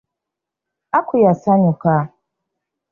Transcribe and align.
Aku 0.97 1.13
yasanyuka. 1.25 1.93